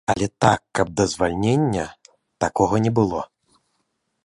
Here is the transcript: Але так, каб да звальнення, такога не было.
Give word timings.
Але 0.11 0.27
так, 0.45 0.61
каб 0.79 0.87
да 1.01 1.05
звальнення, 1.11 1.85
такога 2.45 2.75
не 2.87 2.91
было. 3.01 3.21